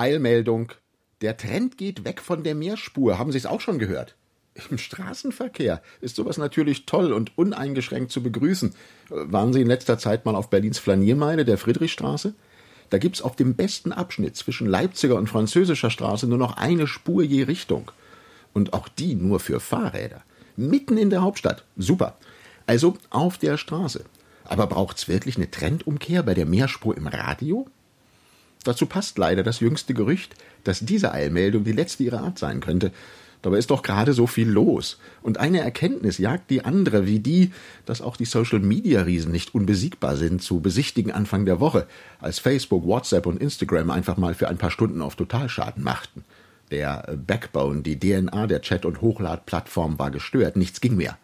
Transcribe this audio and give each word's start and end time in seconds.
Eilmeldung. 0.00 0.72
Der 1.20 1.36
Trend 1.36 1.76
geht 1.76 2.06
weg 2.06 2.22
von 2.22 2.42
der 2.42 2.54
Mehrspur. 2.54 3.18
Haben 3.18 3.32
Sie 3.32 3.38
es 3.38 3.44
auch 3.44 3.60
schon 3.60 3.78
gehört? 3.78 4.16
Im 4.70 4.78
Straßenverkehr 4.78 5.82
ist 6.00 6.16
sowas 6.16 6.38
natürlich 6.38 6.86
toll 6.86 7.12
und 7.12 7.36
uneingeschränkt 7.36 8.10
zu 8.10 8.22
begrüßen. 8.22 8.74
Waren 9.10 9.52
Sie 9.52 9.60
in 9.60 9.66
letzter 9.66 9.98
Zeit 9.98 10.24
mal 10.24 10.34
auf 10.34 10.48
Berlins 10.48 10.78
Flaniermeile, 10.78 11.44
der 11.44 11.58
Friedrichstraße? 11.58 12.34
Da 12.88 12.96
gibt's 12.96 13.20
auf 13.20 13.36
dem 13.36 13.54
besten 13.54 13.92
Abschnitt 13.92 14.36
zwischen 14.36 14.66
Leipziger 14.66 15.16
und 15.16 15.28
Französischer 15.28 15.90
Straße 15.90 16.26
nur 16.26 16.38
noch 16.38 16.56
eine 16.56 16.86
Spur 16.86 17.22
je 17.22 17.42
Richtung. 17.42 17.92
Und 18.54 18.72
auch 18.72 18.88
die 18.88 19.14
nur 19.14 19.38
für 19.38 19.60
Fahrräder. 19.60 20.22
Mitten 20.56 20.96
in 20.96 21.10
der 21.10 21.20
Hauptstadt. 21.20 21.64
Super. 21.76 22.16
Also 22.66 22.96
auf 23.10 23.36
der 23.36 23.58
Straße. 23.58 24.04
Aber 24.44 24.66
braucht's 24.66 25.08
wirklich 25.08 25.36
eine 25.36 25.50
Trendumkehr 25.50 26.22
bei 26.22 26.32
der 26.32 26.46
Mehrspur 26.46 26.96
im 26.96 27.06
Radio? 27.06 27.68
Dazu 28.64 28.86
passt 28.86 29.16
leider 29.18 29.42
das 29.42 29.60
jüngste 29.60 29.94
Gerücht, 29.94 30.34
dass 30.64 30.80
diese 30.80 31.12
Eilmeldung 31.12 31.64
die 31.64 31.72
letzte 31.72 32.02
ihrer 32.02 32.20
Art 32.20 32.38
sein 32.38 32.60
könnte. 32.60 32.92
Dabei 33.42 33.56
ist 33.56 33.70
doch 33.70 33.82
gerade 33.82 34.12
so 34.12 34.26
viel 34.26 34.48
los. 34.48 34.98
Und 35.22 35.38
eine 35.38 35.60
Erkenntnis 35.60 36.18
jagt 36.18 36.50
die 36.50 36.62
andere, 36.62 37.06
wie 37.06 37.20
die, 37.20 37.52
dass 37.86 38.02
auch 38.02 38.18
die 38.18 38.26
Social-Media-Riesen 38.26 39.32
nicht 39.32 39.54
unbesiegbar 39.54 40.16
sind, 40.16 40.42
zu 40.42 40.60
besichtigen 40.60 41.10
Anfang 41.10 41.46
der 41.46 41.58
Woche, 41.58 41.86
als 42.20 42.38
Facebook, 42.38 42.84
WhatsApp 42.84 43.24
und 43.24 43.40
Instagram 43.40 43.90
einfach 43.90 44.18
mal 44.18 44.34
für 44.34 44.48
ein 44.48 44.58
paar 44.58 44.70
Stunden 44.70 45.00
auf 45.00 45.16
Totalschaden 45.16 45.82
machten. 45.82 46.24
Der 46.70 47.16
Backbone, 47.26 47.80
die 47.80 47.98
DNA 47.98 48.46
der 48.46 48.60
Chat- 48.60 48.84
und 48.84 49.00
Hochladplattform 49.00 49.98
war 49.98 50.10
gestört, 50.10 50.56
nichts 50.56 50.82
ging 50.82 50.96
mehr 50.96 51.16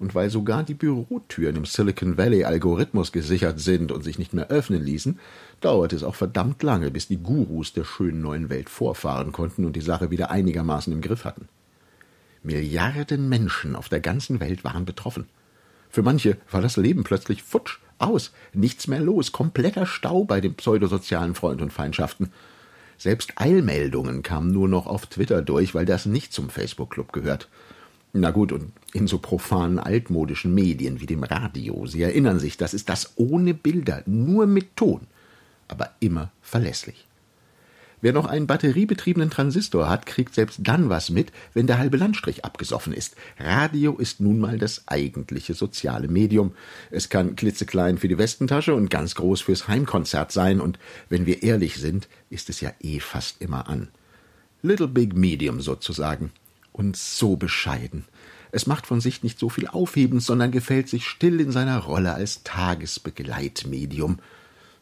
und 0.00 0.14
weil 0.14 0.30
sogar 0.30 0.64
die 0.64 0.74
Bürotüren 0.74 1.56
im 1.56 1.66
Silicon 1.66 2.16
Valley 2.16 2.44
Algorithmus 2.44 3.12
gesichert 3.12 3.60
sind 3.60 3.92
und 3.92 4.02
sich 4.02 4.18
nicht 4.18 4.32
mehr 4.32 4.48
öffnen 4.48 4.82
ließen, 4.82 5.20
dauerte 5.60 5.94
es 5.94 6.02
auch 6.02 6.14
verdammt 6.14 6.62
lange, 6.62 6.90
bis 6.90 7.06
die 7.06 7.18
Gurus 7.18 7.74
der 7.74 7.84
schönen 7.84 8.22
neuen 8.22 8.48
Welt 8.48 8.70
vorfahren 8.70 9.30
konnten 9.30 9.66
und 9.66 9.76
die 9.76 9.82
Sache 9.82 10.10
wieder 10.10 10.30
einigermaßen 10.30 10.90
im 10.90 11.02
Griff 11.02 11.26
hatten. 11.26 11.48
Milliarden 12.42 13.28
Menschen 13.28 13.76
auf 13.76 13.90
der 13.90 14.00
ganzen 14.00 14.40
Welt 14.40 14.64
waren 14.64 14.86
betroffen. 14.86 15.26
Für 15.90 16.02
manche 16.02 16.38
war 16.50 16.62
das 16.62 16.78
Leben 16.78 17.04
plötzlich 17.04 17.42
futsch, 17.42 17.78
aus, 17.98 18.32
nichts 18.54 18.86
mehr 18.86 19.00
los, 19.00 19.32
kompletter 19.32 19.84
Stau 19.84 20.24
bei 20.24 20.40
den 20.40 20.54
pseudosozialen 20.54 21.34
Freund 21.34 21.60
und 21.60 21.74
Feindschaften. 21.74 22.32
Selbst 22.96 23.34
Eilmeldungen 23.36 24.22
kamen 24.22 24.50
nur 24.50 24.68
noch 24.68 24.86
auf 24.86 25.06
Twitter 25.06 25.42
durch, 25.42 25.74
weil 25.74 25.84
das 25.84 26.06
nicht 26.06 26.32
zum 26.32 26.48
Facebook-Club 26.48 27.12
gehört. 27.12 27.48
Na 28.12 28.32
gut, 28.32 28.50
und 28.50 28.72
in 28.92 29.06
so 29.06 29.18
profanen 29.18 29.78
altmodischen 29.78 30.52
Medien 30.52 31.00
wie 31.00 31.06
dem 31.06 31.22
Radio. 31.22 31.86
Sie 31.86 32.02
erinnern 32.02 32.40
sich, 32.40 32.56
das 32.56 32.74
ist 32.74 32.88
das 32.88 33.12
ohne 33.16 33.54
Bilder, 33.54 34.02
nur 34.06 34.46
mit 34.46 34.76
Ton, 34.76 35.02
aber 35.68 35.90
immer 36.00 36.32
verlässlich. 36.42 37.06
Wer 38.02 38.14
noch 38.14 38.24
einen 38.24 38.46
batteriebetriebenen 38.46 39.28
Transistor 39.28 39.88
hat, 39.88 40.06
kriegt 40.06 40.34
selbst 40.34 40.60
dann 40.62 40.88
was 40.88 41.10
mit, 41.10 41.32
wenn 41.52 41.66
der 41.66 41.78
halbe 41.78 41.98
Landstrich 41.98 42.44
abgesoffen 42.46 42.94
ist. 42.94 43.14
Radio 43.38 43.96
ist 43.96 44.20
nun 44.20 44.38
mal 44.40 44.58
das 44.58 44.88
eigentliche 44.88 45.52
soziale 45.52 46.08
Medium. 46.08 46.52
Es 46.90 47.10
kann 47.10 47.36
klitzeklein 47.36 47.98
für 47.98 48.08
die 48.08 48.16
Westentasche 48.16 48.74
und 48.74 48.88
ganz 48.88 49.14
groß 49.14 49.42
fürs 49.42 49.68
Heimkonzert 49.68 50.32
sein, 50.32 50.60
und 50.60 50.78
wenn 51.10 51.26
wir 51.26 51.42
ehrlich 51.42 51.76
sind, 51.76 52.08
ist 52.30 52.48
es 52.48 52.62
ja 52.62 52.72
eh 52.80 53.00
fast 53.00 53.42
immer 53.42 53.68
an. 53.68 53.88
Little 54.62 54.88
Big 54.88 55.14
Medium 55.14 55.60
sozusagen 55.60 56.32
und 56.72 56.96
so 56.96 57.36
bescheiden. 57.36 58.04
Es 58.52 58.66
macht 58.66 58.86
von 58.86 59.00
sich 59.00 59.22
nicht 59.22 59.38
so 59.38 59.48
viel 59.48 59.68
Aufhebens, 59.68 60.26
sondern 60.26 60.50
gefällt 60.50 60.88
sich 60.88 61.06
still 61.06 61.40
in 61.40 61.52
seiner 61.52 61.78
Rolle 61.78 62.14
als 62.14 62.42
Tagesbegleitmedium. 62.42 64.18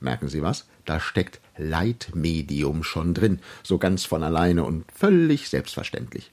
Merken 0.00 0.28
Sie 0.28 0.42
was? 0.42 0.66
Da 0.84 1.00
steckt 1.00 1.40
Leitmedium 1.56 2.84
schon 2.84 3.14
drin, 3.14 3.40
so 3.62 3.78
ganz 3.78 4.04
von 4.04 4.22
alleine 4.22 4.64
und 4.64 4.84
völlig 4.92 5.48
selbstverständlich. 5.48 6.30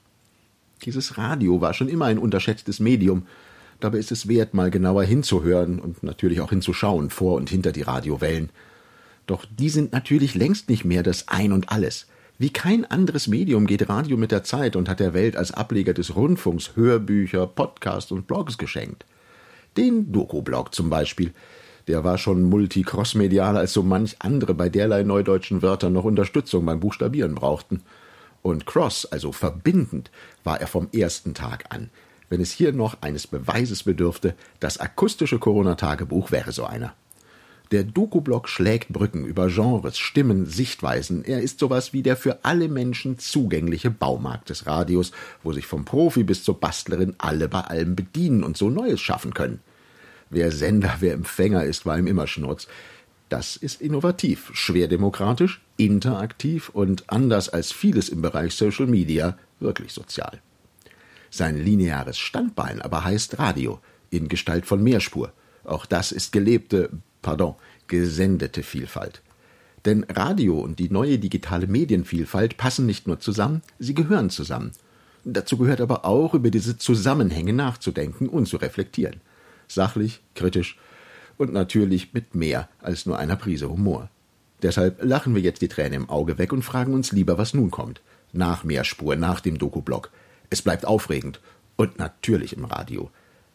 Dieses 0.84 1.18
Radio 1.18 1.62
war 1.62 1.74
schon 1.74 1.90
immer 1.90 2.06
ein 2.06 2.20
unterschätztes 2.20 2.80
Medium. 2.80 3.26
Dabei 3.80 3.98
ist 3.98 4.12
es 4.12 4.28
wert, 4.28 4.54
mal 4.54 4.70
genauer 4.70 5.04
hinzuhören 5.04 5.80
und 5.80 6.04
natürlich 6.04 6.42
auch 6.42 6.50
hinzuschauen, 6.50 7.10
vor 7.10 7.36
und 7.36 7.50
hinter 7.50 7.72
die 7.72 7.82
Radiowellen. 7.82 8.50
Doch 9.26 9.46
die 9.46 9.70
sind 9.70 9.94
natürlich 9.94 10.36
längst 10.36 10.70
nicht 10.70 10.86
mehr 10.86 11.04
das 11.04 11.30
Ein 11.30 11.54
und 11.54 11.72
alles. 11.72 12.08
Wie 12.44 12.52
kein 12.52 12.84
anderes 12.84 13.30
Medium 13.30 13.66
geht 13.68 13.88
Radio 13.88 14.18
mit 14.18 14.34
der 14.34 14.44
Zeit 14.44 14.76
und 14.76 14.90
hat 14.90 15.00
der 15.00 15.14
Welt 15.14 15.38
als 15.38 15.54
Ableger 15.54 15.94
des 15.94 16.14
Rundfunks 16.14 16.76
Hörbücher, 16.76 17.48
Podcasts 17.48 18.12
und 18.12 18.28
Blogs 18.28 18.58
geschenkt. 18.58 19.06
Den 19.78 20.12
Doku-Blog 20.12 20.76
zum 20.76 20.90
Beispiel. 20.90 21.34
Der 21.88 22.04
war 22.04 22.18
schon 22.18 22.44
multicrossmedialer 22.44 23.60
als 23.60 23.72
so 23.72 23.82
manch 23.82 24.18
andere 24.20 24.54
bei 24.56 24.68
derlei 24.68 25.04
neudeutschen 25.04 25.62
Wörtern 25.62 25.94
noch 25.94 26.04
Unterstützung 26.04 26.66
beim 26.66 26.82
Buchstabieren 26.82 27.34
brauchten. 27.34 27.82
Und 28.42 28.66
cross, 28.66 29.06
also 29.06 29.32
verbindend, 29.32 30.12
war 30.44 30.60
er 30.60 30.68
vom 30.68 30.90
ersten 30.92 31.34
Tag 31.34 31.74
an. 31.74 31.92
Wenn 32.28 32.42
es 32.42 32.52
hier 32.52 32.74
noch 32.74 32.98
eines 33.02 33.26
Beweises 33.26 33.84
bedürfte, 33.84 34.36
das 34.60 34.82
akustische 34.82 35.40
Corona-Tagebuch 35.40 36.32
wäre 36.32 36.52
so 36.52 36.66
einer. 36.66 36.94
Der 37.74 37.84
Doku-Blog 37.84 38.50
schlägt 38.50 38.90
Brücken 38.90 39.26
über 39.26 39.48
Genres, 39.48 39.98
Stimmen, 39.98 40.46
Sichtweisen. 40.46 41.26
Er 41.26 41.42
ist 41.42 41.58
sowas 41.58 41.92
wie 41.92 42.04
der 42.04 42.16
für 42.16 42.46
alle 42.46 42.68
Menschen 42.68 43.18
zugängliche 43.18 43.90
Baumarkt 43.90 44.52
des 44.52 44.68
Radios, 44.68 45.12
wo 45.42 45.54
sich 45.54 45.66
vom 45.66 45.84
Profi 45.84 46.22
bis 46.22 46.44
zur 46.44 46.60
Bastlerin 46.60 47.16
alle 47.18 47.50
bei 47.50 47.62
allem 47.62 47.96
bedienen 47.96 48.44
und 48.44 48.58
so 48.58 48.70
Neues 48.70 49.02
schaffen 49.02 49.34
können. 49.34 49.60
Wer 50.30 50.52
Sender, 50.52 50.98
wer 51.00 51.16
Empfänger 51.16 51.64
ist, 51.64 51.84
war 51.84 51.98
ihm 51.98 52.06
immer 52.06 52.28
Schnurz. 52.28 52.68
Das 53.28 53.56
ist 53.56 53.82
innovativ, 53.82 54.52
schwer 54.54 54.88
demokratisch, 54.88 55.60
interaktiv 55.76 56.70
und 56.70 57.10
anders 57.10 57.50
als 57.50 57.72
vieles 57.72 58.08
im 58.08 58.22
Bereich 58.22 58.54
Social 58.54 58.86
Media 58.86 59.36
wirklich 59.60 59.94
sozial. 59.94 60.44
Sein 61.32 61.58
lineares 61.58 62.20
Standbein 62.20 62.84
aber 62.84 63.04
heißt 63.04 63.40
Radio 63.40 63.80
in 64.12 64.28
Gestalt 64.28 64.68
von 64.68 64.84
Mehrspur. 64.84 65.34
Auch 65.64 65.88
das 65.88 66.12
ist 66.12 66.32
gelebte, 66.32 66.92
pardon, 67.24 67.56
gesendete 67.88 68.62
Vielfalt. 68.62 69.24
Denn 69.86 70.06
Radio 70.08 70.60
und 70.60 70.80
die 70.80 70.90
neue 70.90 71.18
digitale 71.18 71.68
Medienvielfalt 71.68 72.58
passen 72.58 72.86
nicht 72.86 73.08
nur 73.08 73.20
zusammen, 73.20 73.62
sie 73.80 73.96
gehören 73.96 74.30
zusammen. 74.30 74.72
Dazu 75.26 75.58
gehört 75.58 75.82
aber 75.82 76.06
auch, 76.06 76.34
über 76.34 76.52
diese 76.52 76.78
Zusammenhänge 76.78 77.54
nachzudenken 77.54 78.30
und 78.30 78.48
zu 78.48 78.58
reflektieren. 78.58 79.22
Sachlich, 79.68 80.22
kritisch 80.36 80.78
und 81.38 81.52
natürlich 81.52 82.14
mit 82.14 82.36
mehr 82.36 82.70
als 82.82 83.06
nur 83.06 83.18
einer 83.18 83.36
Prise 83.36 83.70
Humor. 83.70 84.10
Deshalb 84.62 85.04
lachen 85.04 85.36
wir 85.36 85.42
jetzt 85.42 85.62
die 85.62 85.68
Tränen 85.68 86.04
im 86.04 86.10
Auge 86.10 86.38
weg 86.38 86.54
und 86.54 86.62
fragen 86.62 86.94
uns 86.94 87.12
lieber, 87.12 87.38
was 87.38 87.54
nun 87.54 87.72
kommt. 87.72 88.02
Nach 88.32 88.64
Mehrspur, 88.64 89.16
nach 89.16 89.42
dem 89.42 89.58
Doku-Blog. 89.58 90.10
Es 90.50 90.62
bleibt 90.62 90.86
aufregend 90.86 91.42
und 91.76 92.00
natürlich 92.00 92.56
im 92.56 92.66
Radio. 92.66 93.10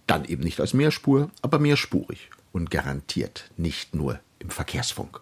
Dann 0.06 0.24
eben 0.24 0.42
nicht 0.42 0.60
als 0.60 0.74
Mehrspur, 0.74 1.30
aber 1.40 1.58
mehrspurig 1.58 2.30
und 2.52 2.70
garantiert 2.70 3.50
nicht 3.56 3.94
nur 3.94 4.20
im 4.38 4.50
Verkehrsfunk. 4.50 5.20